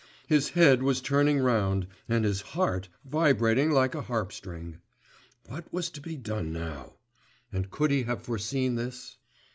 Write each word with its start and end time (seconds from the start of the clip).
His 0.25 0.49
head 0.57 0.81
was 0.81 0.99
turning 0.99 1.37
round 1.37 1.85
and 2.09 2.25
his 2.25 2.41
heart 2.41 2.89
vibrating 3.05 3.69
like 3.69 3.93
a 3.93 4.01
harp 4.01 4.31
string. 4.33 4.79
What 5.47 5.71
was 5.71 5.91
to 5.91 6.01
be 6.01 6.15
done 6.17 6.51
now? 6.51 6.93
And 7.53 7.69
could 7.69 7.91
he 7.91 8.01
have 8.05 8.23
foreseen 8.23 8.73
this? 8.73 9.17